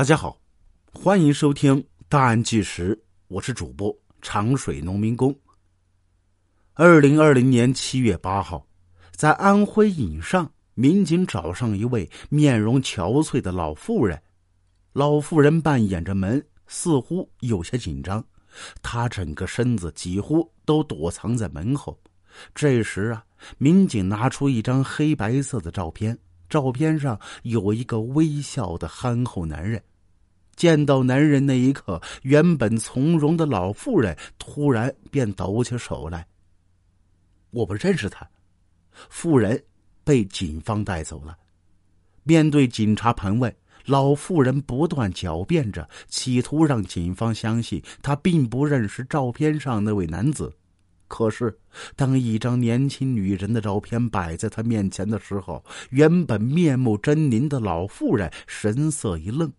[0.00, 0.40] 大家好，
[0.94, 1.76] 欢迎收听
[2.08, 2.96] 《大案纪实》，
[3.28, 5.38] 我是主播长水农民工。
[6.72, 8.66] 二零二零年七月八号，
[9.10, 14.18] 在安徽颍上，民警找上一位面容憔悴的老妇人。
[14.94, 18.24] 老妇人半掩着门，似乎有些紧张，
[18.80, 22.00] 她整个身子几乎都躲藏在门后。
[22.54, 23.22] 这时啊，
[23.58, 26.18] 民警拿出一张黑白色的照片。
[26.48, 29.80] 照片上有一个微笑的憨厚男人，
[30.56, 36.26] 见到男人那一刻，原本从容的老妇人突然便抖起手来。
[37.50, 38.28] 我不认识他。
[39.08, 39.62] 妇人
[40.04, 41.36] 被警方带走了。
[42.22, 43.54] 面对警察盘问，
[43.86, 50.52] 老妇人不断狡辩着，企图让警方相信她并不认识照片上那位男子。
[51.08, 51.58] 可是，
[51.96, 59.50] 当一张年轻女人的照片摆在他面前的时候，原本面目狰狞的老妇人神色一愣。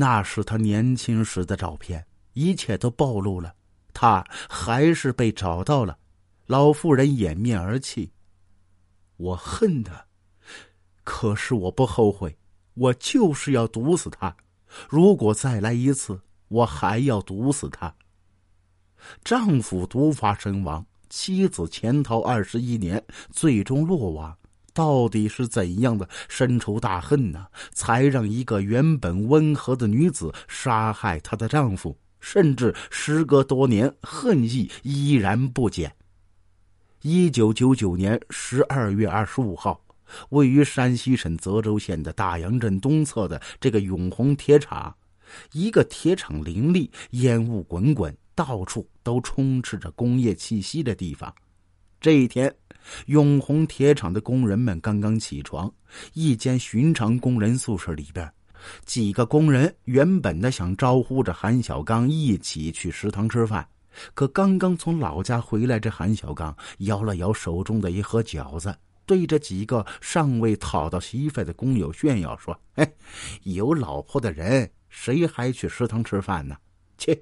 [0.00, 3.52] 那是他年轻时的照片，一切都暴露了。
[3.92, 5.98] 他还是被找到了。
[6.46, 8.08] 老妇人掩面而泣
[9.18, 10.06] ：“我恨他，
[11.02, 12.38] 可是我不后悔。
[12.74, 14.36] 我就是要毒死他。
[14.88, 17.92] 如果再来一次，我还要毒死他。”
[19.24, 24.38] 丈夫毒发身亡，妻子潜逃二十一年，最终落网。
[24.72, 27.46] 到底是怎样的深仇大恨呢？
[27.72, 35.94] 才让一个原本温和的女子杀害她的丈夫，甚至时隔多年，恨意依然不减。
[37.02, 39.80] 一九九九年十二月二十五号，
[40.30, 44.94] 位于山西省泽州县的大杨镇东侧的这个永红铁厂，
[45.52, 48.16] 一个铁厂林立，烟雾滚滚。
[48.34, 51.34] 到处都充斥着工业气息的地方。
[52.00, 52.54] 这一天，
[53.06, 55.72] 永红铁厂的工人们刚刚起床，
[56.14, 58.30] 一间寻常工人宿舍里边，
[58.84, 63.66] 几个工人原本的想招呼着韩小刚一起去食堂吃饭，
[64.14, 68.74] 可刚刚从老家回来，这韩小刚摇了摇手中的一盒饺子，
[69.06, 72.92] 对着几个尚未讨到媳妇的工友炫耀说：“哎，
[73.44, 76.56] 有老婆的人谁还去食堂吃饭呢？
[76.96, 77.18] 切！”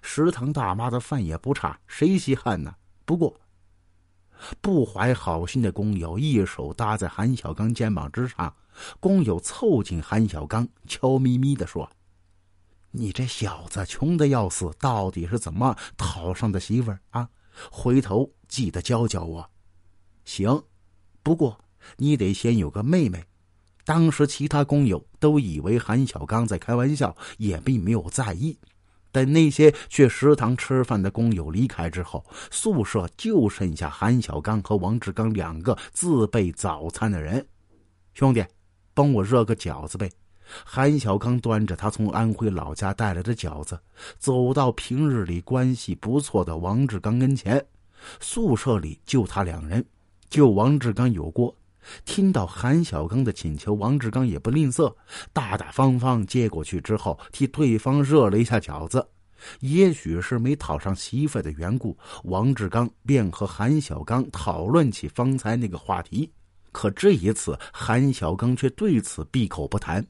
[0.00, 2.72] 食堂大妈的饭也不差，谁稀罕呢？
[3.04, 3.34] 不过，
[4.60, 8.54] 不怀好心的工友一手搭在韩小刚肩膀之上，
[9.00, 11.90] 工友凑近韩小刚，悄咪咪的说
[12.92, 17.28] ：“你这小子穷的要死，到底是怎么讨上的媳妇儿啊？
[17.70, 19.50] 回头记得教教我。”
[20.24, 20.64] 行，
[21.22, 21.58] 不过
[21.96, 23.24] 你得先有个妹妹。
[23.84, 28.56] 当时其他工友都以为韩小刚在开玩笑，也并没有在意。
[29.12, 37.46] 等那些去食堂吃饭的工友离开之后，宿舍就剩下韩小刚和王志刚两个自备早餐的人。
[38.14, 38.44] 兄弟，
[38.94, 40.10] 帮我热个饺子呗！
[40.64, 43.78] 韩小刚端着他从安徽老家带来的饺子，
[44.18, 47.64] 走到平日里关系不错的王志刚跟前。
[48.18, 49.84] 宿舍里就他两人，
[50.28, 51.54] 就王志刚有锅。
[52.04, 54.94] 听到韩小刚的请求，王志刚也不吝啬，
[55.32, 59.06] 大大方方接过去之后，替对方热了一下饺子。
[59.58, 66.30] 也许是没讨上媳妇的缘故，王志刚便和韩小刚讨论起方才那个话题。
[66.70, 70.06] 可这一次，韩小刚却对此闭口不谈。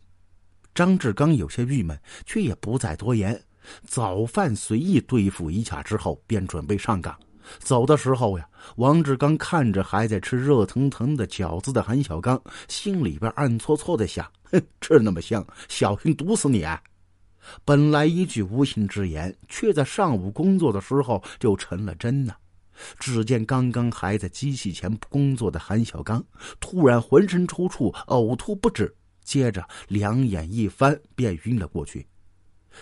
[0.75, 3.43] 张志刚有些郁闷，却也不再多言。
[3.87, 7.19] 早饭随意对付一下之后，便准备上岗。
[7.59, 16.63] 走的时候呀，王志刚看着还在吃热腾腾的饺子的韩小刚，心里边暗搓搓的想：哼，吃那么香，小心毒死你！
[16.63, 16.83] 啊！
[17.65, 22.35] 本来一句无心之言，却在上午工作的时候就成了真呢。
[22.99, 26.25] 只见刚刚还在机器前工作的韩小刚，
[26.61, 32.07] 突然浑身抽搐，呕吐不止，接着两眼一翻，便晕了过去。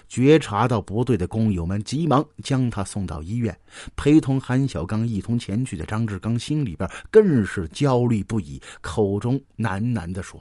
[0.09, 3.57] 觉察到不对的工友们急忙将他送到医院，
[3.97, 10.41] 陪同韩小刚一同前去的张志刚心里边更是焦虑不已，口中喃喃的说：“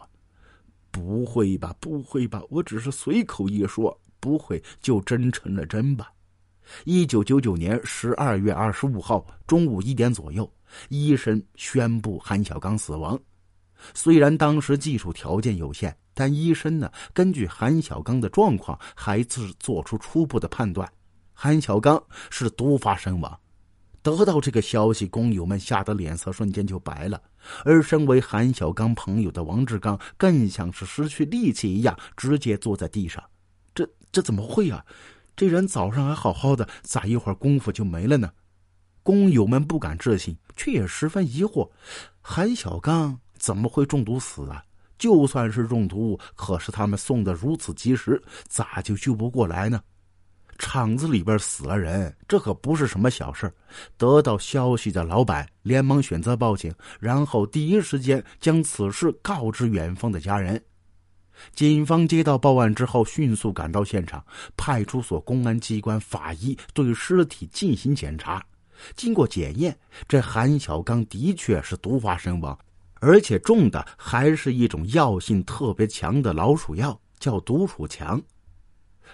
[0.91, 6.11] 不会吧，不会吧，我只是随口一说，不会就真成了真吧？”
[6.85, 10.51] 一九九九年十二月二十五号中午一点左右，
[10.89, 13.19] 医生宣布韩小刚死亡。
[13.93, 15.95] 虽然当时技术条件有限。
[16.13, 20.91] 但医生呢，根据韩小刚的状况，还是做出初步的判断：
[21.33, 23.39] 韩小刚是毒发身亡。
[24.01, 27.21] 得到这个消息，工友们吓得脸色瞬间就白了。
[27.63, 33.23] 而身为韩小刚朋友的王志刚，更像是失去力气一样，直接坐在地上。
[33.73, 34.85] 这这怎么会啊？
[35.37, 38.29] 这人早上还好好的，咋一会儿功夫就没了呢？
[39.03, 41.69] 工友们不敢置信，却也十分疑惑：
[42.19, 44.63] 韩小刚怎么会中毒死啊？
[44.97, 49.81] 就算是中毒，可是他们送的如此及时，咋就救不过来呢？
[50.57, 53.49] 厂子里边死了人，这可不是什么小事
[53.97, 56.69] 得到消息的老板连忙选择报警，
[56.99, 60.61] 然后第一时间将此事告知远方的家人。
[61.53, 64.21] 警方接到报案之后，迅速赶到现场，
[64.57, 68.45] 派出所、公安机关、法医对尸体进行检查。
[68.97, 69.73] 经过检验，
[70.09, 72.59] 这韩小刚的确是毒发身亡。
[72.99, 78.21] 而且中的还是一种药性特别强的老鼠药，叫毒鼠强。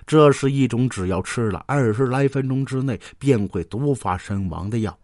[0.06, 4.98] 这是一种只要吃了二十来分钟之内便会毒发身亡的药。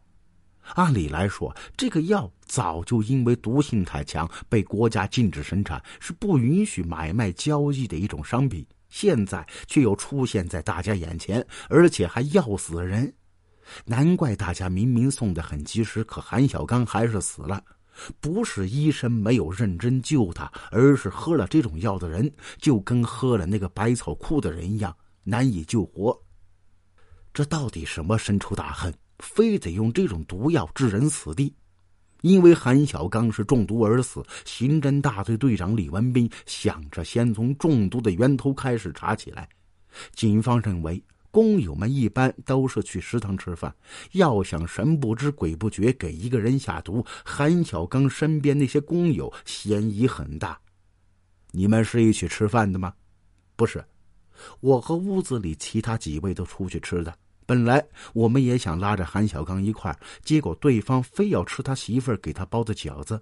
[0.75, 8.65] 按理来说，这个药早就因为毒性太强被国家禁止生产，是不允许买卖交易的一种商品。
[8.89, 13.11] 现在却又出现在大家眼前，而且还要死人，
[13.85, 17.63] 难怪大家明明送的很及时，可韩小刚还是死了。
[18.19, 26.19] 不是医生没有认真救他，而是喝了这种药的人就跟喝了那个百草枯的人一样难以救活。
[27.33, 31.53] 这到底什么深仇大恨，非得用这种毒药置人死地？
[32.21, 39.47] 因为韩小刚是中毒而死，刑侦大队队长李文斌想着先从中毒的源头开始查起来。
[40.13, 41.03] 警方认为。
[41.31, 43.73] 工友们一般都是去食堂吃饭，
[44.11, 50.59] 要想神不知鬼不觉给一个人下毒，韩小刚身边那些工友嫌疑很大。
[51.51, 52.93] 你们是一起吃饭的吗？
[53.55, 53.83] 不是，
[54.59, 57.13] 我和屋子里其他几位都出去吃的。
[57.45, 63.21] 本来我们也想拉着韩小刚一块结果对方非要吃他媳妇儿给他包的饺子。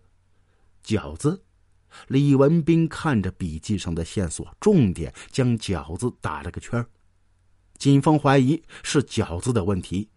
[0.86, 1.42] 饺子？
[2.08, 6.86] 李文斌看着笔记上的线索，重点将饺子打了个圈儿。
[7.80, 10.10] 警方怀疑是饺子的问题，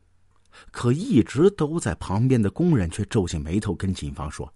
[0.72, 4.52] 可一直都在旁边的工人却皱起眉头，跟警方说：“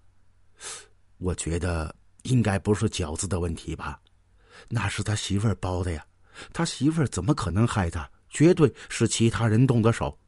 [1.19, 1.94] 我觉得
[2.25, 4.00] 应该不是饺子的问题吧？
[4.69, 6.05] 那是他媳妇儿包的呀，
[6.53, 8.11] 他媳妇儿怎么可能害他？
[8.29, 10.19] 绝对是其他人动的手。”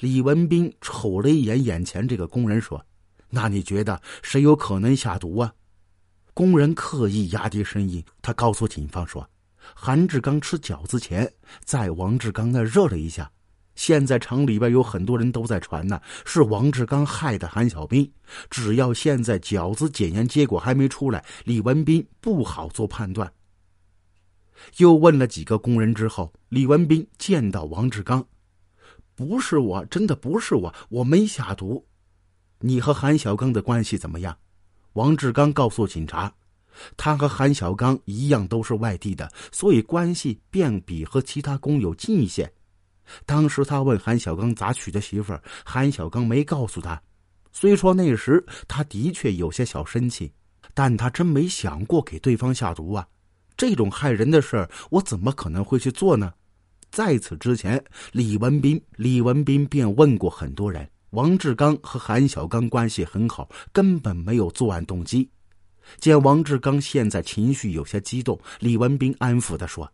[0.00, 2.82] 李文斌瞅了一眼眼前这个工人，说
[3.28, 5.52] ：“那你觉得谁有可能下毒啊？”
[6.32, 9.28] 工人刻意压低声音，他告诉警方说。
[9.74, 11.32] 韩志刚吃饺子前，
[11.64, 13.30] 在王志刚那热了一下。
[13.76, 18.10] 现在厂里边有很多人都在传呢，是王志刚害的韩小兵。
[18.50, 23.32] 只要现在饺子检验结果还没出来，李文斌不好做判断。
[24.76, 28.26] 又问了几个工人之后，李文斌见到王志刚，
[29.14, 31.86] 不是我，真的不是我，我没下毒。
[32.58, 34.36] 你和韩小刚的关系怎么样？
[34.92, 36.34] 王志刚告诉警察。
[36.96, 42.50] 他和韩小刚一样都是外地的，所以关系便比和其他工友近一些。
[43.26, 47.00] 当时他问韩小刚咋娶的媳妇儿，韩小刚没告诉他。
[47.52, 50.32] 虽说那时他的确有些小生气，
[50.74, 53.06] 但他真没想过给对方下毒啊！
[53.56, 56.32] 这种害人的事儿，我怎么可能会去做呢？
[56.90, 57.82] 在此之前，
[58.12, 65.28] 李文斌李文斌便问过很多人，王志刚和韩小刚关系很好，根本没有作案动机。
[65.98, 69.90] 见王志刚现在情绪有些激动，李文斌安抚的说：“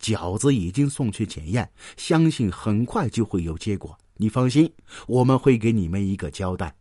[0.00, 3.96] 饺子已经送去检验，相信很快就会有结果。
[4.16, 4.70] 你放心，
[5.06, 6.74] 我们会给你们一个交代。”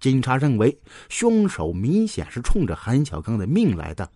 [0.00, 0.80] 警察认为
[1.10, 4.10] 凶手明显是冲着韩小刚的命来的。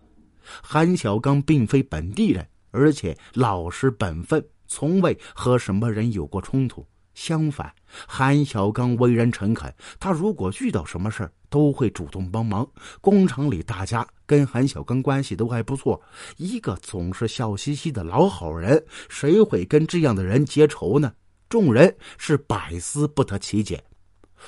[0.61, 6.85] 韩小刚并非本地人，而且老实本分，从未和什么人有过冲突。
[7.15, 7.73] 相反，
[8.07, 12.69] 韩小刚为人诚恳，他如果遇到什么事，都会主动帮忙。
[13.01, 15.99] 工厂里大家跟韩小刚关系都还不错，
[16.35, 21.11] 一个总是笑嘻嘻的老好人，谁会跟这样的人结仇呢？
[21.47, 23.81] 众人是百思不得其解。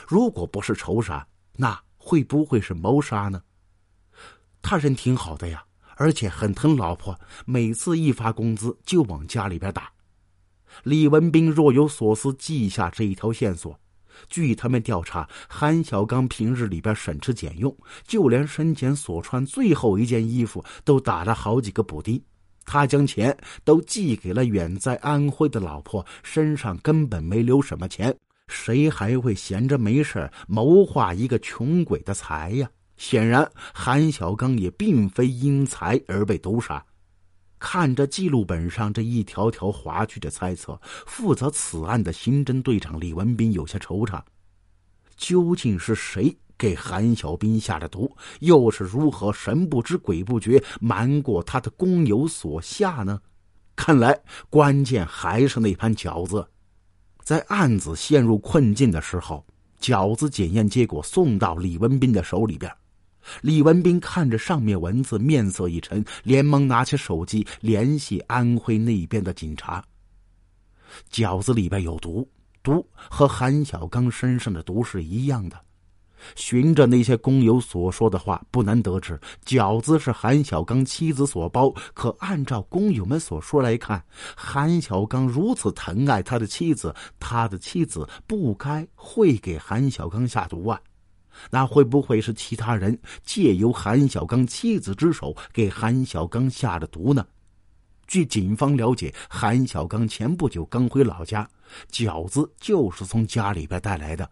[0.05, 3.41] 如果不是仇杀，那会不会是谋杀呢？
[4.61, 5.63] 他人挺好的呀，
[5.95, 9.89] 而且很疼老婆，每次一发工资就往家里边打。
[10.83, 13.77] 李文斌若有所思，记下这一条线索。
[14.29, 17.75] 据他们调查，韩小刚平日里边省吃俭用，
[18.07, 22.19] 就连生前所穿最后一件衣服都打了好几个补丁。
[22.65, 28.13] 他将钱都寄给了远在安徽的老婆，身上根本没留什么钱。
[28.47, 32.69] 谁还会闲着没事谋划一个穷鬼的财呀？
[32.97, 36.83] 显然，韩小刚也并非因财而被毒杀。
[37.59, 44.21] 看着记录本上这一条条划去的猜测，负责此案的刑侦队长李文斌有些惆怅。
[45.15, 48.15] 究竟是谁给韩小兵下的毒？
[48.39, 53.19] 又是如何神不知鬼不觉瞒过他的工友所下呢？
[53.75, 56.47] 看来关键还是那盘饺子。
[57.23, 59.45] 在案子陷入困境的时候，
[59.81, 62.71] 饺子检验结果送到李文斌的手里边。
[63.41, 69.83] 李文斌看着上面文字，面色一沉，连忙拿起手机联系安徽那边的警察。
[71.11, 72.27] 饺子里边有毒，
[72.63, 75.59] 毒和韩小刚身上的毒是一样的。
[76.35, 81.71] 循着那些工友所说的话，不难得知饺子是韩小刚妻子所包。
[81.93, 84.03] 可按照工友们所说来看，
[84.35, 90.81] 韩小刚如此疼爱他的妻子，他的妻子不该会给韩小刚下毒啊。
[91.49, 97.25] 那会不会是其他人借由韩小刚妻子之手给韩小刚下的毒呢？
[98.07, 101.47] 据警方了解，韩小刚前不久刚回老家，
[101.91, 104.29] 饺子就是从家里边带来的。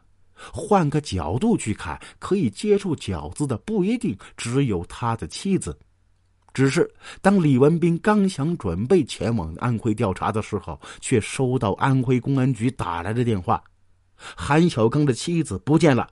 [0.52, 5.78] 换个角度去看，可以接触饺子的不一定只有他的妻子。
[6.54, 6.90] 只是
[7.22, 13.62] 当李文斌刚想准备前往安徽调查的时候，却收到安徽公安局打来的电话：
[14.16, 16.08] 韩小刚的妻子不见了。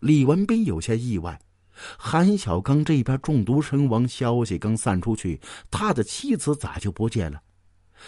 [0.00, 1.38] 李文斌有些意外，
[1.98, 7.40] 韩小刚这边中毒身亡，消息刚散出去，他的妻子咋就不见了？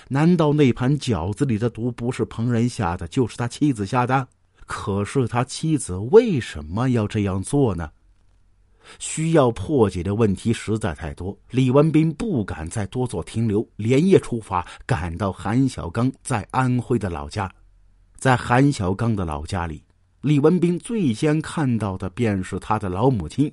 [0.08, 4.28] 难道那盘饺子里的毒不是旁人下的，就是他妻子下的？
[4.66, 7.90] 可是他妻子为什么要这样做呢？
[8.98, 17.50] 需要破解的问题实在太多，李文斌不敢再多做停留，连夜出发，赶到韩小刚在安徽的老家。
[18.16, 19.82] 在韩小刚的老家里。
[20.20, 23.52] 李文斌最先看到的便是他的老母亲，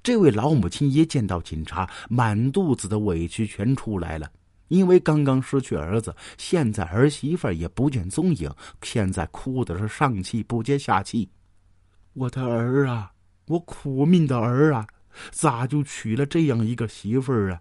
[0.00, 4.30] 这位老母亲一见到警察，满肚子的委屈全出来了。
[4.68, 8.48] 因为刚刚失去儿子，现在儿媳妇也不见踪影，
[8.82, 11.28] 现在哭的是上气不接下气。
[12.12, 13.12] 我的儿啊，
[13.48, 14.86] 我苦命的儿啊，
[15.32, 17.60] 咋就娶了这样一个媳妇儿啊？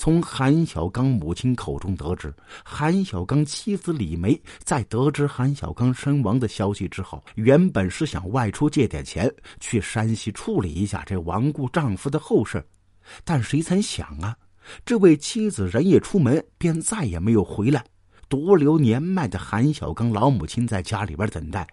[0.00, 2.32] 从韩小刚母亲口中得知，
[2.64, 9.30] 韩小刚妻子李梅在得知韩小刚身亡的消息之后，原本是想外出借点钱
[9.60, 12.64] 去山西处理一下这亡故丈夫的后事，
[13.24, 14.34] 但谁曾想啊，
[14.86, 17.84] 这位妻子人一出门便再也没有回来，
[18.26, 21.68] 独留年迈的韩小刚老母亲在家里边等待。